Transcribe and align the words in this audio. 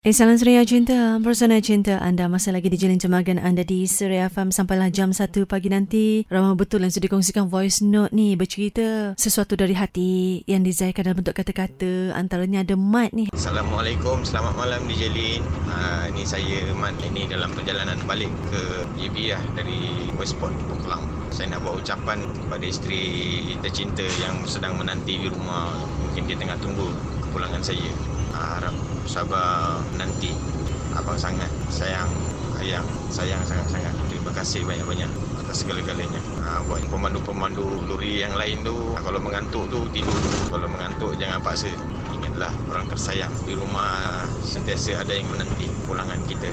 Eh, 0.00 0.16
salam 0.16 0.32
Suria 0.40 0.64
Cinta, 0.64 1.20
Persona 1.20 1.60
Cinta 1.60 2.00
anda 2.00 2.24
masih 2.24 2.56
lagi 2.56 2.72
dijalin 2.72 2.96
cemagan 2.96 3.36
anda 3.36 3.60
di 3.60 3.84
Suria 3.84 4.32
FM 4.32 4.48
sampailah 4.48 4.88
jam 4.88 5.12
1 5.12 5.44
pagi 5.44 5.68
nanti. 5.68 6.24
Ramah 6.24 6.56
betul 6.56 6.80
yang 6.80 6.88
sudah 6.88 7.04
dikongsikan 7.04 7.52
voice 7.52 7.84
note 7.84 8.08
ni 8.16 8.32
bercerita 8.32 9.12
sesuatu 9.20 9.60
dari 9.60 9.76
hati 9.76 10.40
yang 10.48 10.64
dizaikan 10.64 11.04
dalam 11.04 11.20
bentuk 11.20 11.36
kata-kata. 11.36 12.16
Antaranya 12.16 12.64
ada 12.64 12.80
Mat 12.80 13.12
ni. 13.12 13.28
Assalamualaikum, 13.28 14.24
selamat 14.24 14.56
malam 14.56 14.80
dijalin. 14.88 15.44
Ha, 15.68 16.08
ini 16.08 16.24
saya 16.24 16.72
Mat 16.80 16.96
ini 17.04 17.28
dalam 17.28 17.52
perjalanan 17.52 18.00
balik 18.08 18.32
ke 18.48 18.88
JB 19.04 19.36
lah 19.36 19.44
dari 19.52 19.84
Westport, 20.16 20.56
Kelang. 20.80 21.04
Saya 21.28 21.52
nak 21.52 21.60
buat 21.60 21.84
ucapan 21.84 22.24
kepada 22.24 22.64
isteri 22.64 23.04
tercinta 23.60 24.08
yang 24.16 24.48
sedang 24.48 24.80
menanti 24.80 25.20
di 25.20 25.28
rumah. 25.28 25.76
Mungkin 26.08 26.24
dia 26.24 26.40
tengah 26.40 26.56
tunggu 26.56 26.88
kepulangan 27.28 27.60
saya. 27.60 28.19
Ha, 28.30 28.58
harap 28.58 28.74
sabar 29.06 29.82
nanti. 29.98 30.30
Abang 30.90 31.14
sangat 31.14 31.46
sayang 31.70 32.10
ayang 32.58 32.82
sayang 33.14 33.38
sangat-sangat 33.46 33.94
terima 34.10 34.34
kasih 34.34 34.66
banyak-banyak 34.66 35.10
atas 35.38 35.62
segala-galanya. 35.62 36.20
Ha, 36.42 36.66
buat 36.66 36.82
pemandu-pemandu 36.90 37.86
lori 37.86 38.22
yang 38.22 38.34
lain 38.34 38.62
tu 38.66 38.74
kalau 38.98 39.22
mengantuk 39.22 39.70
tu 39.70 39.86
tidur. 39.94 40.18
Kalau 40.50 40.66
mengantuk 40.66 41.14
jangan 41.18 41.38
paksa. 41.42 41.70
Ingatlah 42.10 42.50
orang 42.74 42.86
tersayang 42.90 43.30
di 43.46 43.54
rumah 43.54 44.26
sentiasa 44.42 44.98
ada 44.98 45.14
yang 45.14 45.30
menanti 45.30 45.70
pulangan 45.86 46.18
kita 46.26 46.50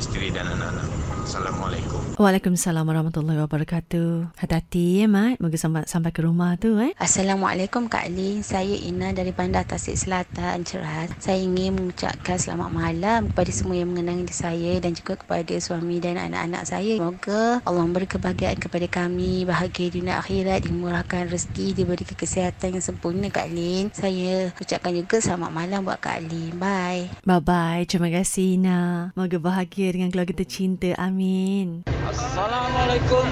isteri 0.00 0.32
dan 0.32 0.48
anak-anak 0.48 1.03
Assalamualaikum. 1.24 2.04
Waalaikumsalam 2.20 2.84
warahmatullahi 2.84 3.40
wabarakatuh. 3.40 4.36
Hati-hati 4.36 5.02
ya, 5.02 5.08
Mat. 5.08 5.40
Moga 5.40 5.56
sampai, 5.56 5.88
sampai 5.88 6.12
ke 6.12 6.20
rumah 6.20 6.54
tu 6.60 6.76
eh. 6.76 6.92
Assalamualaikum 7.00 7.88
Kak 7.88 8.12
Lin. 8.12 8.44
Saya 8.44 8.76
Ina 8.76 9.16
dari 9.16 9.32
Bandar 9.32 9.64
Tasik 9.64 9.96
Selatan, 9.96 10.68
Cerhat. 10.68 11.16
Saya 11.16 11.40
ingin 11.40 11.80
mengucapkan 11.80 12.36
selamat 12.36 12.70
malam 12.70 13.20
kepada 13.32 13.50
semua 13.56 13.80
yang 13.80 13.96
mengenangi 13.96 14.36
saya 14.36 14.76
dan 14.84 14.92
juga 14.92 15.16
kepada 15.16 15.56
suami 15.56 15.96
dan 15.96 16.20
anak-anak 16.20 16.62
saya. 16.68 17.00
Semoga 17.00 17.64
Allah 17.64 17.82
memberi 17.88 18.04
kebahagiaan 18.04 18.60
kepada 18.60 18.86
kami, 18.86 19.48
bahagia 19.48 19.88
dunia 19.88 20.20
akhirat, 20.20 20.68
dimurahkan 20.68 21.32
rezeki, 21.32 21.72
diberi 21.72 22.04
kesihatan 22.04 22.76
yang 22.76 22.84
sempurna 22.84 23.32
Kak 23.32 23.48
Lin. 23.48 23.88
Saya 23.96 24.52
ucapkan 24.60 24.92
juga 24.92 25.24
selamat 25.24 25.50
malam 25.50 25.88
buat 25.88 26.04
Kak 26.04 26.20
Lin. 26.28 26.52
Bye. 26.60 27.08
Bye-bye. 27.24 27.88
Terima 27.88 28.12
kasih, 28.12 28.60
Ina. 28.60 29.10
Moga 29.16 29.40
bahagia 29.40 29.88
dengan 29.88 30.12
keluarga 30.12 30.36
tercinta. 30.36 30.92
Amin. 31.00 31.13
Amin. 31.14 31.86
Assalamualaikum. 32.10 33.22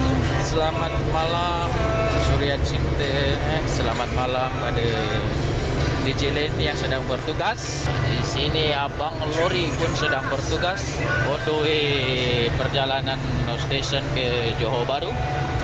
Selamat 0.46 0.94
malam 1.10 1.66
Surya 2.30 2.54
Cinta. 2.62 3.02
Eh, 3.02 3.58
selamat 3.66 4.06
malam 4.14 4.54
pada 4.62 4.86
DJ 6.06 6.30
Len 6.30 6.54
yang 6.62 6.78
sedang 6.78 7.02
bertugas. 7.10 7.82
Di 8.06 8.22
sini 8.22 8.70
Abang 8.70 9.18
Lori 9.34 9.66
pun 9.74 9.90
sedang 9.98 10.22
bertugas. 10.30 10.78
Untuk 11.26 11.66
perjalanan 12.54 13.18
no 13.50 13.58
station 13.66 14.06
ke 14.14 14.54
Johor 14.62 14.86
Baru. 14.86 15.10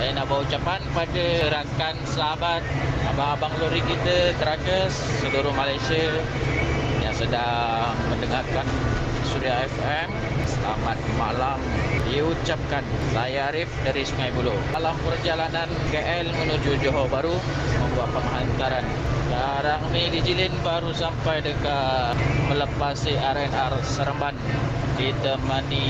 Saya 0.02 0.18
nak 0.18 0.26
bawa 0.26 0.42
ucapan 0.42 0.82
pada 0.90 1.26
rakan 1.54 2.02
sahabat 2.02 2.66
abang-abang 3.14 3.54
lori 3.62 3.78
kita, 3.86 4.34
Trackers, 4.42 5.22
seluruh 5.22 5.54
Malaysia 5.54 6.18
yang 6.98 7.14
sedang 7.14 7.94
mendengarkan 8.10 8.66
Surya 9.28 9.68
FM. 9.68 10.08
Selamat 10.48 10.98
malam 11.20 11.60
diucapkan 12.08 12.80
saya 13.12 13.52
Arif 13.52 13.68
dari 13.84 14.00
Sungai 14.00 14.32
Buloh. 14.32 14.56
Dalam 14.72 14.96
perjalanan 15.04 15.68
KL 15.92 16.32
menuju 16.32 16.80
Johor 16.80 17.12
Baru 17.12 17.36
membuat 17.76 18.08
penghantaran. 18.16 18.84
Sekarang 19.28 19.82
ni 19.92 20.08
di 20.08 20.20
Jilin 20.24 20.54
baru 20.64 20.96
sampai 20.96 21.44
dekat 21.44 22.16
melepasi 22.48 23.12
RNR 23.20 23.76
Seremban 23.84 24.32
ditemani 24.98 25.86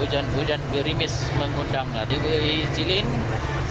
hujan-hujan 0.00 0.60
gerimis 0.72 1.28
mengundang 1.36 1.86
di 2.08 2.64
Jilin 2.72 3.04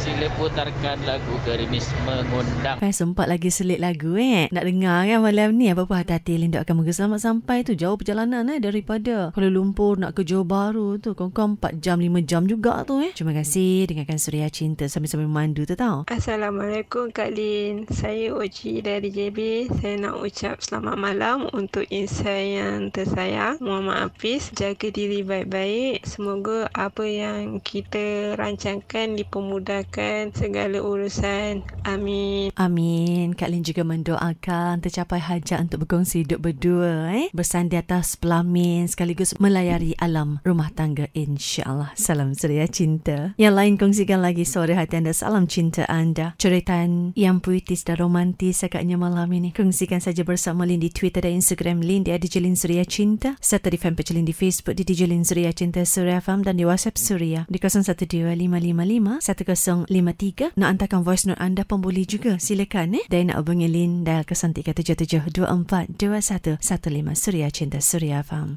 sila 0.07 0.29
putarkan 0.39 0.97
lagu 1.03 1.35
Gerimis 1.43 1.91
Mengundang. 2.07 2.79
Kan 2.79 2.93
sempat 2.95 3.27
lagi 3.27 3.51
selit 3.51 3.83
lagu 3.83 4.15
eh. 4.15 4.47
Nak 4.53 4.63
dengar 4.63 5.03
kan 5.03 5.19
malam 5.19 5.57
ni 5.59 5.67
apa-apa 5.67 5.99
hati-hati 6.05 6.39
Linda 6.39 6.63
akan 6.63 6.79
moga 6.79 6.95
selamat 6.95 7.19
sampai 7.19 7.67
tu 7.67 7.75
jauh 7.75 7.99
perjalanan 7.99 8.47
eh 8.47 8.63
daripada 8.63 9.35
Kuala 9.35 9.51
Lumpur 9.51 9.99
nak 9.99 10.15
ke 10.15 10.23
Johor 10.23 10.47
Baru 10.47 10.95
tu. 11.01 11.11
Kong-kong 11.11 11.59
4 11.59 11.83
jam 11.83 11.97
5 11.99 12.23
jam 12.23 12.47
juga 12.47 12.87
tu 12.87 13.03
eh. 13.03 13.11
Terima 13.11 13.35
kasih 13.35 13.89
dengarkan 13.89 14.15
Suria 14.15 14.47
Cinta 14.47 14.87
sambil-sambil 14.87 15.27
mandu 15.27 15.67
tu 15.67 15.75
tau. 15.75 16.07
Assalamualaikum 16.07 17.11
Kak 17.11 17.35
Lin. 17.35 17.89
Saya 17.91 18.31
Oci 18.31 18.79
dari 18.79 19.11
JB. 19.11 19.67
Saya 19.81 20.07
nak 20.07 20.23
ucap 20.23 20.63
selamat 20.63 20.95
malam 20.95 21.51
untuk 21.51 21.83
insan 21.91 22.41
yang 22.47 22.77
tersayang. 22.95 23.59
Muhammad 23.59 24.07
Hafiz. 24.07 24.53
Jaga 24.67 24.91
diri 24.91 25.23
baik-baik. 25.23 26.03
Semoga 26.03 26.67
apa 26.75 27.07
yang 27.07 27.63
kita 27.63 28.35
rancangkan 28.35 29.15
dipermudahkan 29.15 30.35
segala 30.35 30.83
urusan. 30.83 31.63
Amin. 31.87 32.51
Amin. 32.59 33.31
Kak 33.31 33.47
Lin 33.47 33.63
juga 33.63 33.87
mendoakan 33.87 34.83
tercapai 34.83 35.23
hajat 35.23 35.63
untuk 35.63 35.87
berkongsi 35.87 36.27
hidup 36.27 36.43
berdua. 36.43 37.15
Eh? 37.15 37.31
Bersandar 37.31 37.87
atas 37.87 38.19
pelamin 38.19 38.91
sekaligus 38.91 39.39
melayari 39.39 39.95
alam 40.03 40.43
rumah 40.43 40.67
tangga 40.75 41.07
insyaAllah. 41.15 41.95
Salam 41.95 42.35
ceria 42.35 42.67
cinta. 42.67 43.39
Yang 43.39 43.53
lain 43.55 43.73
kongsikan 43.79 44.19
lagi 44.19 44.43
sore 44.43 44.75
hati 44.75 44.99
anda. 44.99 45.15
Salam 45.15 45.47
cinta 45.47 45.87
anda. 45.87 46.35
Ceritaan 46.35 47.15
yang 47.15 47.39
puitis 47.39 47.87
dan 47.87 48.03
romantis 48.03 48.67
agaknya 48.67 48.99
malam 48.99 49.31
ini. 49.31 49.55
Kongsikan 49.55 50.03
saja 50.03 50.27
bersama 50.27 50.67
Lin 50.67 50.83
di 50.83 50.91
Twitter 50.91 51.23
dan 51.23 51.39
Instagram 51.39 51.79
Lin 51.79 52.03
di 52.03 52.11
DJ 52.11 52.43
Lin 52.43 52.59
Suria 52.59 52.83
Cinta. 52.83 53.39
Serta 53.39 53.71
di 53.71 53.79
fanpage 53.79 54.11
Lin 54.11 54.27
di 54.27 54.35
Facebook 54.35 54.56
di 54.63 54.87
DJ 54.87 55.11
Lin 55.11 55.27
Suria 55.27 55.51
Cinta 55.51 55.83
Suria 55.83 56.23
Farm 56.23 56.47
dan 56.47 56.55
di 56.57 56.63
WhatsApp 56.63 56.95
Suria 56.95 57.43
di 57.51 57.59
012555 57.59 59.19
10 59.19 59.83
0353 59.85 60.55
nak 60.55 60.67
hantarkan 60.71 61.03
voice 61.03 61.27
note 61.27 61.43
anda 61.43 61.67
pun 61.67 61.83
boleh 61.83 62.07
juga. 62.07 62.39
Silakan 62.39 62.95
eh. 62.97 63.05
Dan 63.11 63.27
nak 63.29 63.37
hubungi 63.43 63.67
Lin 63.67 64.07
dial 64.07 64.23
ke 64.23 64.31
0377242115 64.33 67.19
Suria 67.19 67.51
Cinta 67.51 67.83
Suria 67.83 68.23
Farm 68.23 68.55